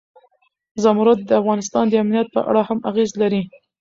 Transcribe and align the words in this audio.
زمرد 0.83 1.19
د 1.25 1.31
افغانستان 1.41 1.85
د 1.89 1.93
امنیت 2.03 2.27
په 2.35 2.41
اړه 2.49 2.61
هم 2.67 2.79
اغېز 2.89 3.09
لري. 3.21 3.41